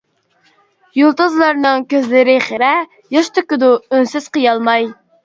[0.99, 2.71] يۇلتۇزلارنىڭ كۆزلىرى خىرە،
[3.17, 4.89] ياش تۆكىدۇ ئۈنسىز قىيالماي.